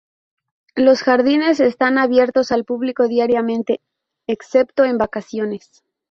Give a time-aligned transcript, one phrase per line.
[0.75, 3.81] Los jardines están abiertos al público diariamente
[4.25, 5.83] excepto en vacaciones.